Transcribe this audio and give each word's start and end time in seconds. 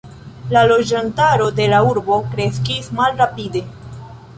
La 0.55 0.63
loĝantaro 0.71 1.51
de 1.61 1.69
la 1.75 1.83
urbo 1.93 2.21
kreskis 2.33 2.93
malrapide. 3.03 3.69